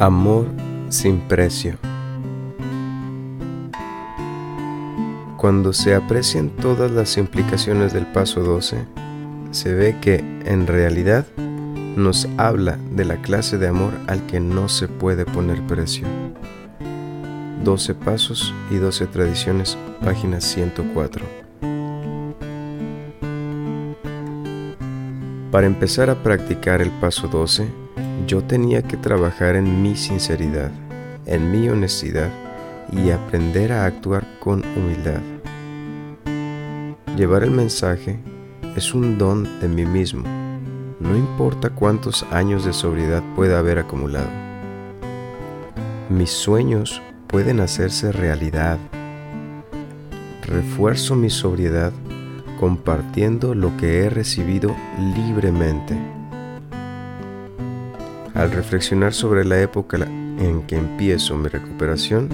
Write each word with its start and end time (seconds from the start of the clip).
Amor 0.00 0.46
sin 0.90 1.18
precio. 1.22 1.76
Cuando 5.36 5.72
se 5.72 5.96
aprecian 5.96 6.50
todas 6.50 6.92
las 6.92 7.18
implicaciones 7.18 7.92
del 7.92 8.06
paso 8.06 8.44
12, 8.44 8.86
se 9.50 9.74
ve 9.74 9.96
que 10.00 10.18
en 10.44 10.68
realidad 10.68 11.26
nos 11.96 12.28
habla 12.36 12.78
de 12.92 13.06
la 13.06 13.16
clase 13.22 13.58
de 13.58 13.66
amor 13.66 13.92
al 14.06 14.24
que 14.26 14.38
no 14.38 14.68
se 14.68 14.86
puede 14.86 15.24
poner 15.24 15.66
precio. 15.66 16.06
12 17.64 17.94
pasos 17.96 18.54
y 18.70 18.76
12 18.76 19.08
tradiciones, 19.08 19.76
página 20.04 20.40
104. 20.40 21.26
Para 25.50 25.66
empezar 25.66 26.08
a 26.08 26.22
practicar 26.22 26.82
el 26.82 26.92
paso 27.00 27.26
12, 27.26 27.87
yo 28.26 28.42
tenía 28.42 28.82
que 28.82 28.96
trabajar 28.96 29.56
en 29.56 29.82
mi 29.82 29.96
sinceridad, 29.96 30.70
en 31.26 31.50
mi 31.50 31.68
honestidad 31.68 32.30
y 32.92 33.10
aprender 33.10 33.72
a 33.72 33.86
actuar 33.86 34.26
con 34.40 34.62
humildad. 34.76 35.20
Llevar 37.16 37.42
el 37.42 37.50
mensaje 37.50 38.20
es 38.76 38.94
un 38.94 39.18
don 39.18 39.60
de 39.60 39.68
mí 39.68 39.84
mismo, 39.84 40.24
no 41.00 41.16
importa 41.16 41.70
cuántos 41.70 42.24
años 42.30 42.64
de 42.64 42.72
sobriedad 42.72 43.22
pueda 43.34 43.58
haber 43.58 43.78
acumulado. 43.78 44.28
Mis 46.10 46.30
sueños 46.30 47.02
pueden 47.26 47.60
hacerse 47.60 48.12
realidad. 48.12 48.78
Refuerzo 50.42 51.14
mi 51.14 51.30
sobriedad 51.30 51.92
compartiendo 52.58 53.54
lo 53.54 53.76
que 53.76 54.00
he 54.00 54.10
recibido 54.10 54.74
libremente. 55.16 56.17
Al 58.38 58.52
reflexionar 58.52 59.14
sobre 59.14 59.44
la 59.44 59.60
época 59.60 59.96
en 59.96 60.62
que 60.68 60.76
empiezo 60.76 61.36
mi 61.36 61.48
recuperación, 61.48 62.28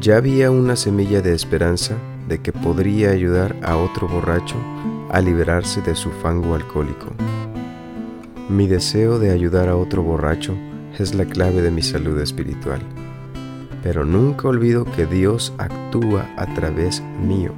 ya 0.00 0.18
había 0.18 0.52
una 0.52 0.76
semilla 0.76 1.20
de 1.22 1.34
esperanza 1.34 1.96
de 2.28 2.40
que 2.40 2.52
podría 2.52 3.10
ayudar 3.10 3.56
a 3.64 3.76
otro 3.76 4.06
borracho 4.06 4.54
a 5.10 5.20
liberarse 5.20 5.82
de 5.82 5.96
su 5.96 6.12
fango 6.12 6.54
alcohólico. 6.54 7.08
Mi 8.48 8.68
deseo 8.68 9.18
de 9.18 9.32
ayudar 9.32 9.68
a 9.68 9.74
otro 9.74 10.04
borracho 10.04 10.56
es 10.96 11.16
la 11.16 11.24
clave 11.24 11.62
de 11.62 11.72
mi 11.72 11.82
salud 11.82 12.20
espiritual, 12.20 12.80
pero 13.82 14.04
nunca 14.04 14.46
olvido 14.46 14.84
que 14.84 15.04
Dios 15.04 15.52
actúa 15.58 16.30
a 16.36 16.46
través 16.54 17.02
mío. 17.20 17.52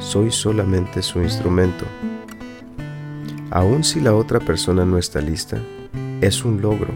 Soy 0.00 0.30
solamente 0.30 1.00
su 1.00 1.22
instrumento. 1.22 1.86
Aun 3.50 3.84
si 3.84 4.02
la 4.02 4.14
otra 4.14 4.38
persona 4.38 4.84
no 4.84 4.98
está 4.98 5.22
lista, 5.22 5.58
es 6.22 6.44
un 6.44 6.62
logro, 6.62 6.94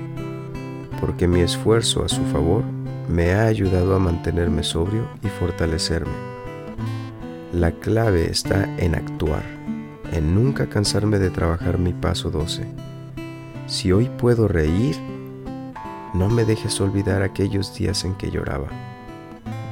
porque 1.01 1.27
mi 1.27 1.41
esfuerzo 1.41 2.05
a 2.05 2.09
su 2.09 2.25
favor 2.27 2.63
me 3.09 3.35
ha 3.35 3.47
ayudado 3.47 3.97
a 3.97 3.99
mantenerme 3.99 4.63
sobrio 4.63 5.09
y 5.21 5.27
fortalecerme. 5.27 6.15
La 7.53 7.73
clave 7.73 8.31
está 8.31 8.73
en 8.79 8.95
actuar, 8.95 9.43
en 10.13 10.33
nunca 10.33 10.69
cansarme 10.69 11.19
de 11.19 11.31
trabajar 11.31 11.77
mi 11.77 11.93
paso 11.93 12.31
12. 12.31 12.67
Si 13.67 13.91
hoy 13.91 14.09
puedo 14.17 14.47
reír, 14.47 14.97
no 16.15 16.29
me 16.29 16.45
dejes 16.45 16.81
olvidar 16.81 17.23
aquellos 17.23 17.77
días 17.77 18.05
en 18.05 18.15
que 18.15 18.31
lloraba. 18.31 18.69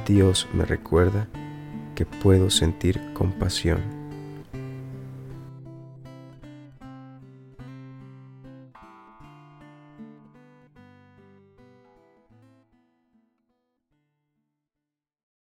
Dios 0.05 0.49
me 0.53 0.65
recuerda 0.65 1.27
que 1.95 2.05
puedo 2.05 2.49
sentir 2.49 3.01
compasión. 3.13 3.94